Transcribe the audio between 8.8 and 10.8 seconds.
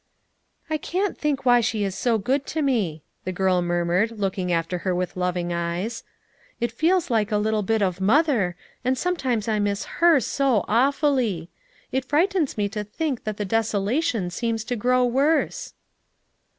and sometimes I miss her so